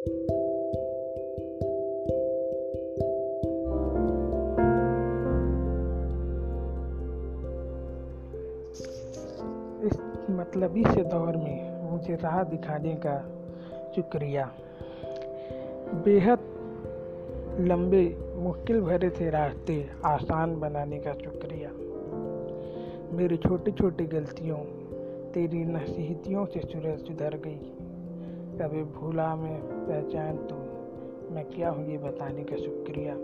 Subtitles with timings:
[0.00, 0.12] इस
[10.30, 13.18] मतलबी से दौर में मुझे राह दिखाने का
[13.96, 14.52] शुक्रिया।
[16.04, 16.38] बेहद
[17.60, 21.70] लंबे, मुश्किल भरे थे रास्ते आसान बनाने का शुक्रिया।
[23.16, 24.58] मेरी छोटी छोटी गलतियों,
[25.32, 27.89] तेरी नसीहतियों से सूरज सुधर गई।
[28.60, 30.56] कभी भूला मैं पहचान तो
[31.34, 33.14] मैं क्या हूँ ये बताने का शुक्रिया।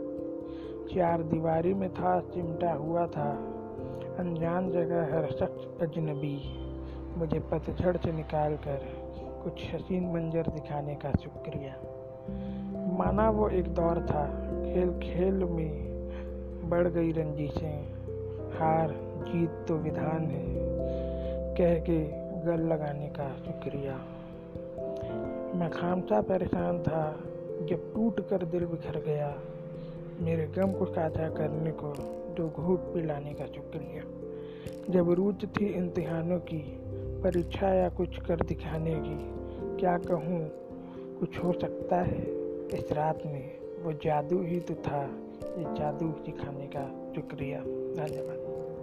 [0.95, 3.29] चार दीवारी में था, चिमटा हुआ था।
[4.19, 6.37] अनजान जगह हर शख्स अजनबी।
[7.17, 8.89] मुझे पतझड़ से निकाल कर
[9.45, 11.77] कुछ हसीन मंजर दिखाने का शुक्रिया।
[12.97, 14.27] माना वो एक दौर था
[14.65, 17.85] खेल खेल में बढ़ गई रंजिशें।
[18.59, 18.97] हार,
[19.29, 20.45] जीत तो विधान है,
[21.55, 22.05] कह के
[22.47, 24.16] गल लगाने का शुक्रिया।
[25.59, 27.21] मैं खामसा परेशान था
[27.67, 29.39] जब टूट कर दिल बिखर गया।
[30.21, 31.93] मेरे गम को साझा करने को
[32.35, 34.03] दो घूट पिलाने का शुक्रिया।
[34.91, 36.81] जब रूच थी इम्तिहानों की,
[37.23, 39.31] परीक्षा या कुछ कर दिखाने की,
[39.81, 40.51] क्या कहूँ,
[41.21, 42.23] कुछ हो सकता है?
[42.67, 45.03] इस रात में वो जादू ही तो था,
[45.59, 47.61] ये जादू सिखाने का शुक्रिया।
[47.97, 48.76] धन्यवाद।